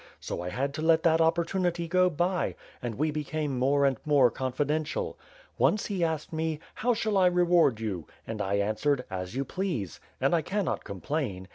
[0.19, 4.31] So I had to let that opportunity go by, and we became more and more
[4.31, 5.15] confidential.
[5.59, 9.99] Once, he asked me, *How shall I reward you?' And I answered, *As you please.'
[10.19, 11.49] And I cannot complain.